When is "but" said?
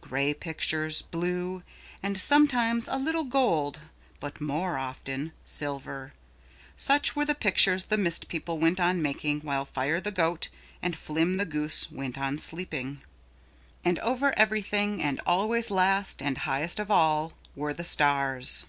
4.18-4.40